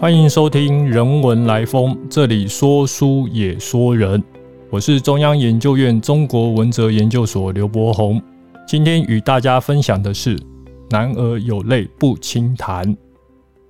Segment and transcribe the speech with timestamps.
[0.00, 4.24] 欢迎收听《人文来风》，这里说书也说人。
[4.70, 8.18] 我是中央研究院中国文哲研究所刘伯宏，
[8.66, 10.38] 今天与大家分享的是
[10.88, 12.96] “男儿有泪不轻弹”。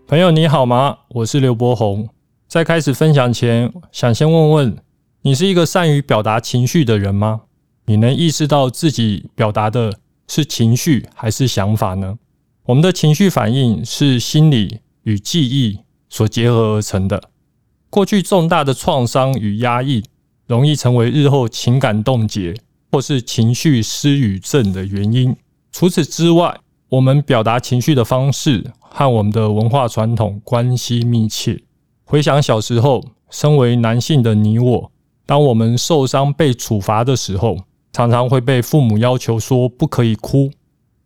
[0.06, 0.98] 朋友你好吗？
[1.08, 2.08] 我是刘伯宏。
[2.46, 4.76] 在开始分享前，想先问问
[5.22, 7.40] 你是一个善于表达情绪的人吗？
[7.86, 9.92] 你能意识到自己表达的
[10.28, 12.16] 是情绪还是想法呢？
[12.66, 15.80] 我们的情绪反应是心理与记忆。
[16.10, 17.22] 所结合而成的，
[17.88, 20.04] 过去重大的创伤与压抑，
[20.46, 22.54] 容易成为日后情感冻结
[22.92, 25.34] 或是情绪失语症的原因。
[25.72, 31.62] 除此之外，我们表达情绪的方式和我们的文化传统关系密切。
[32.04, 34.92] 回想小时候，身为男性的你我，
[35.24, 37.56] 当我们受伤被处罚的时候，
[37.92, 40.50] 常常会被父母要求说不可以哭。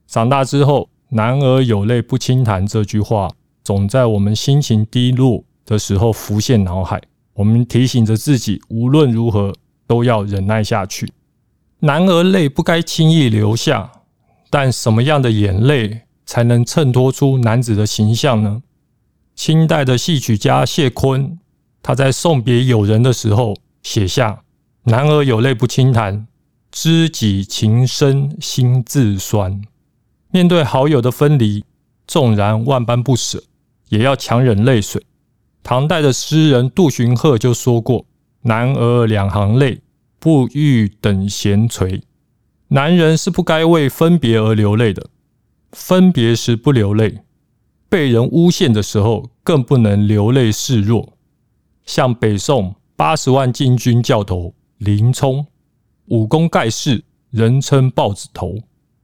[0.07, 3.31] 长大之后，“男儿有泪不轻弹”这句话。
[3.65, 7.01] 总在我们心情低落的时候浮现脑海，
[7.33, 9.55] 我们提醒着自己，无论如何
[9.87, 11.11] 都要忍耐下去。
[11.81, 13.91] 男儿泪不该轻易流下，
[14.51, 18.63] 但什么样的眼泪才能衬托出男子的形象呢？
[19.35, 21.39] 清代的戏曲家谢坤，
[21.83, 24.43] 他在送别友人的时候写下
[24.85, 26.27] ：“男儿有泪不轻弹，
[26.71, 29.63] 知己情深心自酸。”
[30.31, 31.65] 面对好友的分离，
[32.07, 33.43] 纵然万般不舍。
[33.95, 35.01] 也要强忍泪水。
[35.63, 38.05] 唐代的诗人杜荀鹤就说过
[38.43, 39.81] ：“男儿两行泪，
[40.19, 42.03] 不欲等闲垂。”
[42.69, 45.07] 男人是不该为分别而流泪的，
[45.71, 47.21] 分别时不流泪，
[47.89, 51.13] 被人诬陷的时候更不能流泪示弱。
[51.87, 55.47] 像北宋八十万禁军教头林冲，
[56.07, 58.57] 武功盖世，人称豹子头。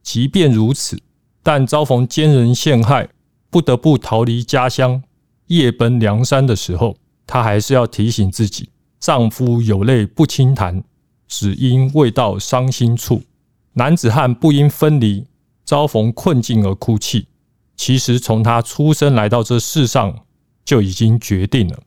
[0.02, 0.98] 即便如此，
[1.44, 3.08] 但遭逢奸人陷害。
[3.50, 5.02] 不得不逃离家乡，
[5.48, 8.70] 夜奔梁山的时候，她还是要提醒自己：
[9.00, 10.82] 丈夫有泪不轻弹，
[11.26, 13.22] 只因未到伤心处。
[13.72, 15.26] 男子汉不因分离、
[15.64, 17.26] 遭逢困境而哭泣。
[17.76, 20.20] 其实从他出生来到这世上，
[20.64, 21.78] 就已经决定了。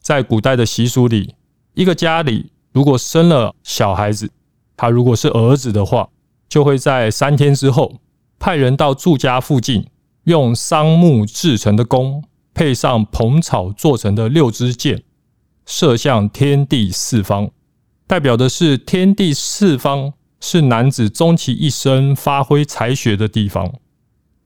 [0.00, 1.34] 在古代的习俗里，
[1.74, 4.30] 一个家里如果生了小孩子，
[4.76, 6.08] 他如果是儿子的话，
[6.48, 8.00] 就会在三天之后
[8.38, 9.86] 派人到住家附近。
[10.24, 12.22] 用桑木制成的弓，
[12.54, 15.02] 配上蓬草做成的六支箭，
[15.66, 17.50] 射向天地四方，
[18.06, 23.74] 代表的是天地四方是男子终其一生发挥才学的地方。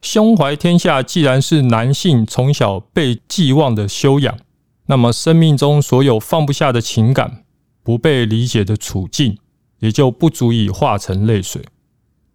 [0.00, 4.38] 胸怀天下，既然是男性从小被寄望的修养，
[4.87, 7.44] 那么生命中所有放不下的情感、
[7.82, 9.37] 不被理解的处境，
[9.81, 11.62] 也就不足以化成泪水。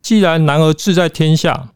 [0.04, 1.72] 既然男儿志在天下。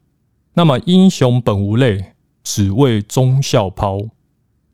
[0.57, 3.99] 那么，英雄本无泪，只为忠孝抛。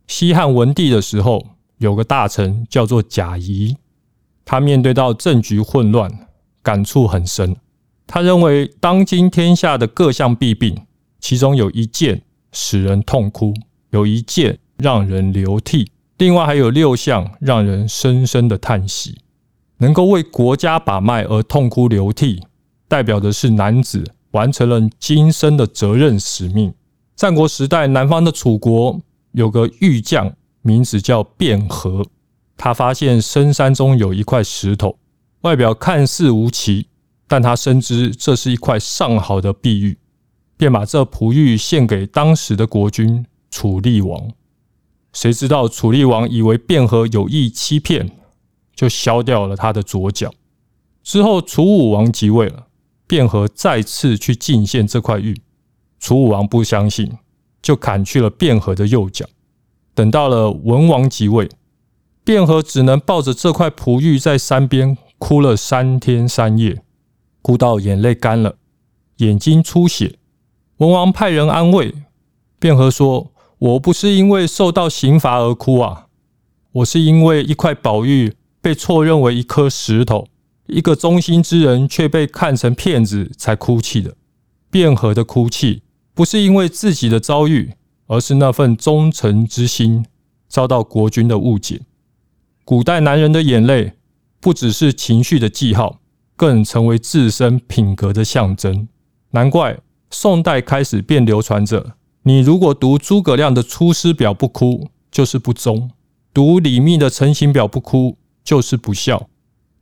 [0.05, 1.47] 西汉文帝的时候，
[1.79, 3.75] 有个大臣叫做贾谊，
[4.45, 6.27] 他面对到政局混乱，
[6.61, 7.55] 感触很深。
[8.05, 10.85] 他认为，当今天下的各项弊病，
[11.19, 12.21] 其中有一件
[12.51, 13.51] 使人痛哭，
[13.89, 19.17] 有一件让人流涕，另外还有六项让人深深的叹息。
[19.77, 22.43] 能够为国家把脉而痛哭流涕，
[22.87, 24.03] 代表的是男子。
[24.31, 26.73] 完成了今生的责任使命。
[27.15, 28.99] 战国时代，南方的楚国
[29.33, 32.05] 有个玉匠，名字叫卞和。
[32.57, 34.97] 他发现深山中有一块石头，
[35.41, 36.87] 外表看似无奇，
[37.27, 39.97] 但他深知这是一块上好的碧玉，
[40.57, 44.31] 便把这璞玉献给当时的国君楚厉王。
[45.13, 48.11] 谁知道楚厉王以为卞和有意欺骗，
[48.75, 50.31] 就削掉了他的左脚。
[51.03, 52.67] 之后，楚武王即位了。
[53.11, 55.35] 卞和再次去进献这块玉，
[55.99, 57.11] 楚武王不相信，
[57.61, 59.25] 就砍去了卞和的右脚。
[59.93, 61.49] 等到了文王即位，
[62.23, 66.81] 卞和只能抱着这块璞玉在山边哭了三天三夜，
[67.41, 68.55] 哭到眼泪干了，
[69.17, 70.15] 眼睛出血。
[70.77, 71.93] 文王派人安慰
[72.61, 76.07] 卞和说：“我不是因为受到刑罚而哭啊，
[76.71, 80.29] 我是因为一块宝玉被错认为一颗石头。”
[80.67, 84.15] 一个忠心之人却被看成骗子，才哭泣的。
[84.69, 85.81] 卞和的哭泣
[86.13, 87.73] 不是因为自己的遭遇，
[88.07, 90.05] 而是那份忠诚之心
[90.47, 91.81] 遭到国君的误解。
[92.63, 93.93] 古代男人的眼泪
[94.39, 95.99] 不只是情绪的记号，
[96.35, 98.87] 更成为自身品格的象征。
[99.31, 99.79] 难怪
[100.09, 105.89] 宋代开始便流传着：你如果读诸葛亮的《出师表》不哭，就是不忠；
[106.33, 109.27] 读李密的《陈情表》不哭，就是不孝。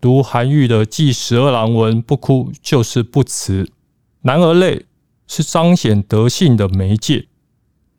[0.01, 3.69] 读韩愈的《祭十二郎文》不哭就是不辞。
[4.21, 4.85] 男儿泪
[5.27, 7.27] 是彰显德性的媒介。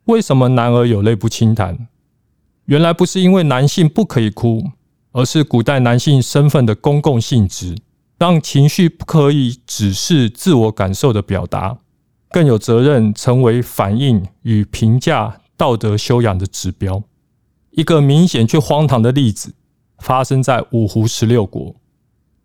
[0.05, 1.87] 为什么男儿有泪不轻弹？
[2.65, 4.63] 原来不是因为男性不可以哭，
[5.11, 7.77] 而是古代男性身份的公共性质，
[8.17, 11.77] 让情绪不可以只是自我感受的表达，
[12.31, 17.03] 更有责任成为反应与评价道德修养的指标。
[17.71, 19.53] 一个明显却荒唐的例子，
[19.99, 21.75] 发生在五胡十六国。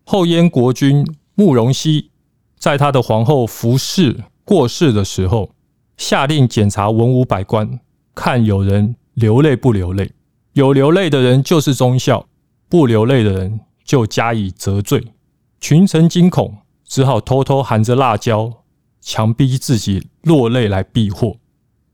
[0.08, 1.04] 后燕国君
[1.34, 2.12] 慕容熙，
[2.60, 5.50] 在他的皇后服氏过世的时候，
[5.96, 7.80] 下令检查文武百官，
[8.14, 10.12] 看有人流泪不流泪。
[10.52, 12.28] 有流泪的人就是忠孝，
[12.68, 15.12] 不流泪的人就加以责罪。
[15.58, 18.62] 群臣惊恐，只好偷偷含着辣椒，
[19.00, 21.34] 强逼自己落泪来避祸。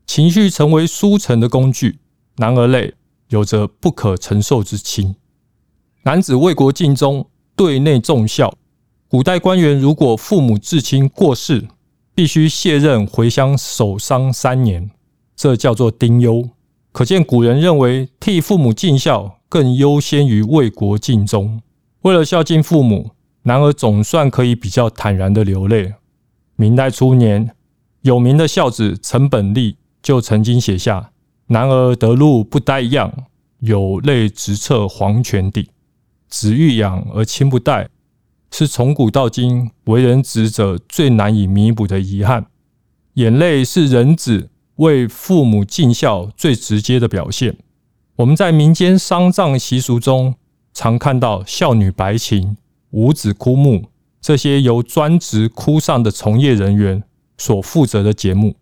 [0.05, 1.97] 情绪成为书臣的工具，
[2.35, 2.93] 男儿泪
[3.29, 5.15] 有着不可承受之轻。
[6.03, 7.27] 男子为国尽忠。
[7.55, 8.53] 对内重孝，
[9.07, 11.67] 古代官员如果父母至亲过世，
[12.15, 14.89] 必须卸任回乡守丧三年，
[15.35, 16.49] 这叫做丁忧。
[16.91, 21.61] 可见古人认为替父母尽孝更优先于为国尽忠。
[22.01, 23.11] 为了孝敬父母，
[23.43, 25.93] 男儿总算可以比较坦然的流泪。
[26.55, 27.49] 明代初年，
[28.01, 31.11] 有名的孝子陈本立就曾经写下
[31.47, 33.11] ：“男儿得路不呆样，
[33.59, 35.69] 有泪直彻黄泉底。”
[36.33, 37.89] 子欲养而亲不待，
[38.49, 42.47] 是从古到今为人子者最难以弥补的遗憾。
[43.13, 47.55] 眼泪是人子为父母尽孝最直接的表现。
[48.15, 50.33] 我们在民间丧葬习俗中，
[50.73, 52.57] 常看到孝女白情、
[52.89, 53.89] 五子哭墓
[54.19, 57.03] 这些由专职哭丧的从业人员
[57.37, 58.55] 所负责的节目。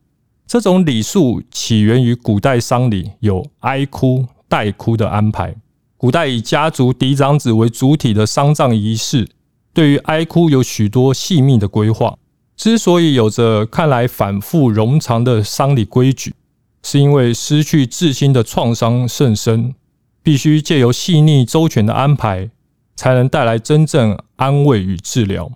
[0.45, 5.55] 这种礼数起源于古代丧礼有哀哭、代哭的安排。
[6.01, 9.29] 古代以家族嫡长子为主体的丧葬仪式，
[9.71, 12.17] 对于哀哭有许多细密的规划。
[12.57, 16.33] 之所以有着看来反复冗长的丧礼规矩，
[16.81, 19.75] 是因为失去至亲的创伤甚深，
[20.23, 22.49] 必须借由细腻周全的安排，
[22.95, 25.51] 才能带来真正安慰与治疗，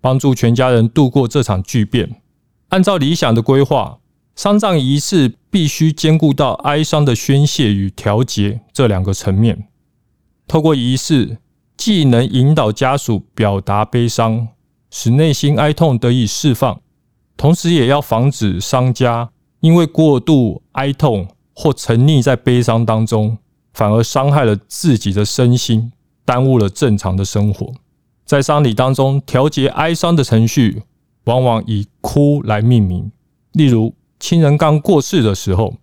[0.00, 2.16] 帮助全家人度过这场巨变。
[2.70, 3.98] 按照理想的规划，
[4.34, 9.68] 丧葬仪式必须兼顾到哀伤的宣泄与调节这两个层面。
[10.46, 11.38] 透过仪式，
[11.76, 14.48] 既能引导家属表达悲伤，
[14.90, 16.80] 使内心哀痛得以释放，
[17.36, 19.30] 同时也要防止商家
[19.60, 23.38] 因为过度哀痛或沉溺在悲伤当中，
[23.72, 25.92] 反而伤害了自己的身心，
[26.24, 27.72] 耽误了正常的生活。
[28.24, 30.82] 在丧礼当中，调节哀伤的程序
[31.24, 33.10] 往往以哭来命名。
[33.52, 35.74] 例如，亲人刚过世的时候，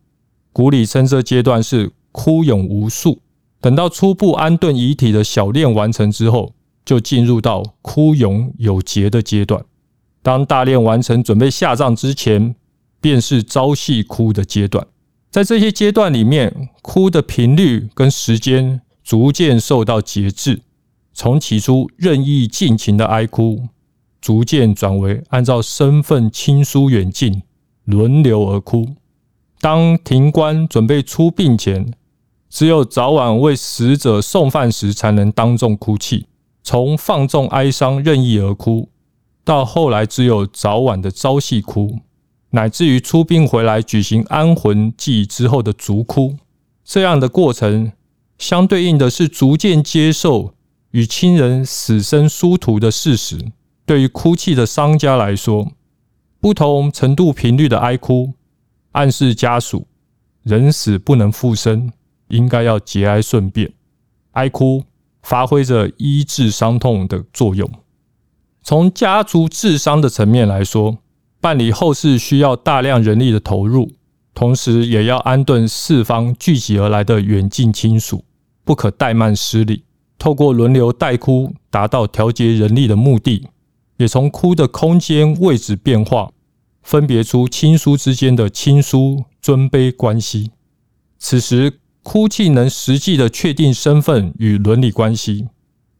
[0.52, 3.20] 古礼称这阶段是哭永无数。
[3.62, 6.54] 等到初步安顿遗体的小殓完成之后，
[6.86, 9.64] 就进入到哭永有节的阶段。
[10.22, 12.56] 当大殓完成，准备下葬之前，
[13.02, 14.86] 便是朝夕哭的阶段。
[15.30, 20.62] 在这些阶段里面，哭的频率跟时间逐渐受到节制，
[21.14, 23.68] 从起初任意尽情的哀哭，
[24.20, 27.44] 逐渐转为按照身份亲疏远近
[27.86, 28.96] 轮流而哭。
[29.62, 31.94] 当庭官准备出殡前，
[32.50, 36.26] 只有早晚为死者送饭时，才能当众哭泣。
[36.64, 38.90] 从放纵哀伤、任意而哭，
[39.44, 42.00] 到后来只有早晚的朝夕哭，
[42.52, 46.36] 乃至于出殡回来举行安魂祭之后的逐哭，
[46.84, 47.92] 这样的过程，
[48.38, 50.54] 相对应的是逐渐接受
[50.92, 53.38] 与亲人死生殊途的事实。
[53.86, 55.72] 对于哭泣的商家来说，
[56.40, 58.34] 不同程度频率的哀哭，
[58.92, 59.88] 暗示家属
[60.44, 61.92] 人死不能复生。
[62.30, 63.72] 应该要节哀顺变，
[64.32, 64.84] 哀哭
[65.22, 67.70] 发挥着医治伤痛的作用。
[68.64, 71.00] 从家族治伤的层面来说，
[71.42, 73.92] 办理后事需要大量人力的投入，
[74.34, 78.24] 同时也要安顿四方聚集而来的远近亲属，
[78.64, 79.84] 不可怠慢失礼。
[80.18, 83.48] 透过轮流代哭，达到调节人力的目的，
[83.98, 86.32] 也从哭的空间位置变化，
[86.84, 90.52] 分别出亲疏之间的亲疏尊卑关系。
[91.18, 91.80] 此时。
[92.12, 95.48] 哭泣能实际的确定身份与伦理关系，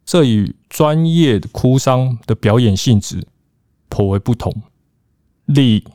[0.04, 3.28] 这与专业哭丧的表演性质
[3.90, 4.52] 颇为不同。
[5.46, 5.86] 礼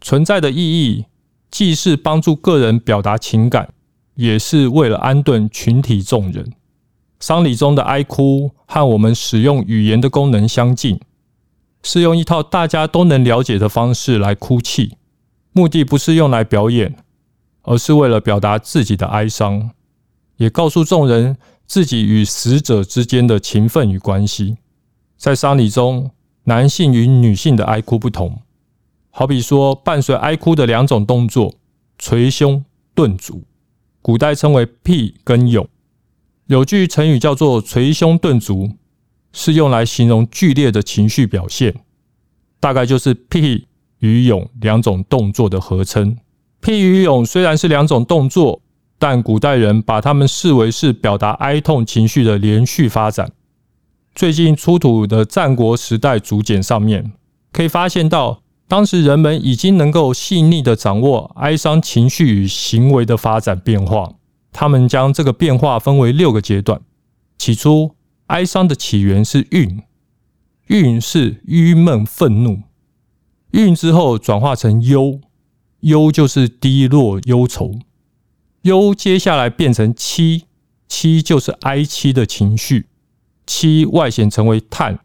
[0.00, 1.06] 存在的意义，
[1.50, 3.74] 既是帮助个人表达情感，
[4.14, 6.52] 也是为了安顿群体众人。
[7.18, 11.00] 丧礼中的哀哭和我们使用语言的功能相近，
[11.82, 14.96] 是用一套大家都能了解的方式来哭泣，
[15.50, 16.94] 目的不是用来表演。
[17.64, 19.70] 而是为了表达自己的哀伤，
[20.36, 24.56] 也告诉众人自己与死者之间的情分与关系。
[25.16, 26.10] 在丧礼中，
[26.44, 28.40] 男性与女性的哀哭不同。
[29.10, 31.54] 好比说，伴随哀哭的两种动作：
[31.98, 33.42] 捶胸顿足。
[34.02, 35.66] 古代称为辟跟勇。
[36.46, 38.72] 有句成语叫做捶胸顿足，
[39.32, 41.74] 是用来形容剧烈的情绪表现，
[42.60, 43.66] 大概就是辟
[44.00, 46.18] 与勇两种动作的合称。
[46.64, 48.62] 辟与勇虽然是两种动作，
[48.98, 53.30] 但古代人把它们视为是表达哀痛情绪的连续发展。
[54.14, 57.12] 最近出土的战国时代竹简上面，
[57.52, 64.14] 可以发现到，当时人们已经能够细腻的掌握哀伤情绪与行为的发展变化。
[64.50, 66.80] 他们将这个变化分为六个阶段。
[67.36, 67.94] 起初，
[68.28, 69.80] 哀伤的起源是郁，
[70.68, 72.62] 郁是郁闷愤怒，
[73.50, 75.20] 郁之后转化成忧，
[75.84, 77.78] 忧就是低落忧愁，
[78.62, 80.44] 忧接下来变成凄，
[80.88, 82.86] 凄就是哀戚的情绪。
[83.46, 85.00] 七外显成为叹，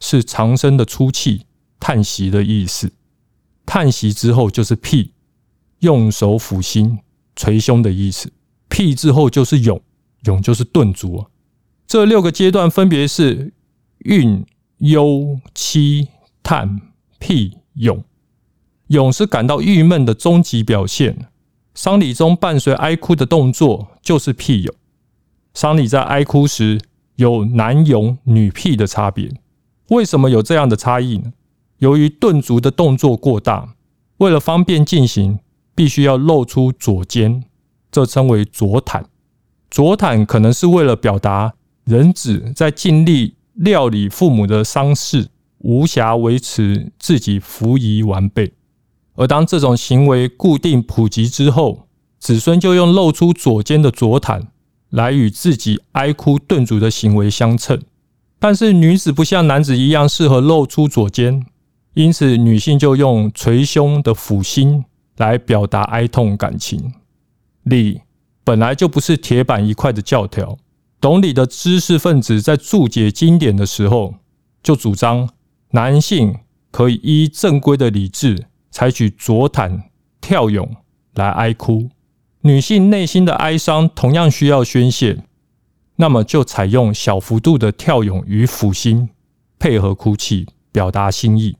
[0.00, 1.42] 是长声的出气、
[1.78, 2.92] 叹息的意思。
[3.66, 5.12] 叹息之后就是辟，
[5.80, 6.98] 用手抚心、
[7.36, 8.32] 捶胸的意思。
[8.70, 9.78] 辟之后就是勇，
[10.24, 11.26] 勇就是顿足啊。
[11.86, 13.52] 这六个阶段分别是
[13.98, 14.46] 运、
[14.78, 16.08] 忧、七、
[16.42, 16.80] 叹、
[17.18, 18.02] 辟、勇。
[18.92, 21.26] 勇是感到郁闷的终极表现。
[21.74, 24.74] 丧礼中伴随哀哭的动作就是辟勇。
[25.54, 26.80] 丧礼在哀哭时。
[27.16, 29.30] 有男勇女辟的差别，
[29.90, 31.30] 为什么有这样的差异呢？
[31.78, 33.74] 由于顿足的动作过大，
[34.16, 35.38] 为了方便进行，
[35.74, 37.44] 必须要露出左肩，
[37.92, 39.04] 这称为左袒。
[39.70, 41.52] 左袒可能是为了表达
[41.84, 48.54] 人子在尽力料理父母的丧事，无暇维持自己服仪完备。
[49.22, 51.86] 而当这种行为固定普及之后，
[52.18, 54.42] 子孙就用露出左肩的左袒。
[54.90, 57.80] 来与自己哀哭顿足的行为相称，
[58.38, 61.46] 但是女子不像男子一样适合露出左肩，
[61.94, 64.84] 因此女性就用捶胸的抚心
[65.16, 66.92] 来表达哀痛感情。
[67.62, 68.02] 礼
[68.44, 70.58] 本来就不是铁板一块的教条，
[71.00, 74.16] 懂礼的知识分子在注解经典的时候，
[74.62, 75.30] 就主张
[75.70, 76.36] 男性
[76.70, 79.82] 可以依正规的礼制，采取左袒
[80.20, 80.74] 跳勇
[81.14, 81.90] 来哀哭。
[82.40, 85.22] 女性内心的哀伤同样需要宣泄，
[85.94, 89.10] 那么就采用小幅度的跳勇与抚心，
[89.60, 91.56] 配合哭泣表达心意，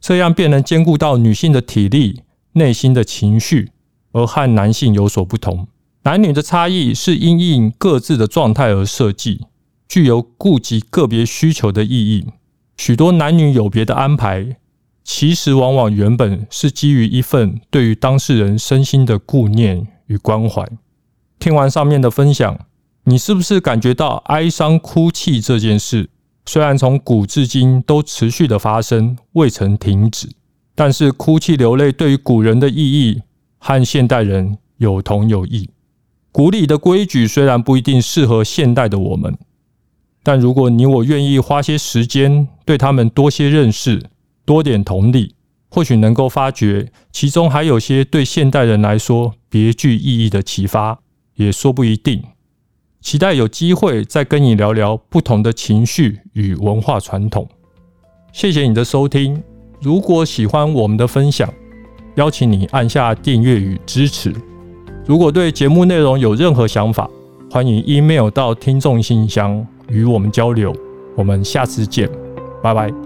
[0.00, 2.22] 这样便能兼顾到女性的体力、
[2.54, 3.70] 内心的情绪，
[4.10, 5.68] 而和男性有所不同。
[6.02, 9.46] 男女的差异是因应各自的状态而设计，
[9.86, 12.26] 具有顾及个别需求的意义。
[12.76, 14.56] 许多男女有别的安排，
[15.04, 19.86] 其实往往原本是基于一份对于当事人身心的顾念。
[20.06, 20.62] 与关怀。
[21.38, 22.66] 听完上面的分享，
[23.04, 26.10] 你是不是感觉到哀伤哭泣这件事，
[26.44, 30.28] 虽然从古至今都持续的发生，未曾停止，
[30.74, 33.22] 但是哭泣流泪对于古人的意义
[33.56, 35.70] 和现代人有同有异。
[36.30, 39.38] 古礼的规矩虽然不一定适合现代的我们，
[40.22, 44.02] 但如果你我愿意花些时间对他们多些认识，
[44.44, 45.34] 多点同理。
[45.70, 51.00] 或许能够发觉其中还有些对现代人来说别具意义的启发，
[51.34, 52.22] 也说不一定。
[53.00, 57.48] 期待有机会再跟你聊聊不同的情绪与文化传统。
[58.32, 59.42] 谢谢你的收听。
[59.80, 61.52] 如果喜欢我们的分享，
[62.14, 64.32] 邀请你按下订阅与支持。
[65.04, 67.10] 如果对节目内容有任何想法，
[67.50, 70.72] 欢迎 email 到听众信箱与我们交流。
[71.16, 72.08] 我们下次见，
[72.62, 73.03] 拜拜。